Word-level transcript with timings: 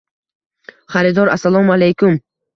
Xaridor: 0.95 1.31
Assalomu 1.35 1.77
Alaykum 1.77 2.19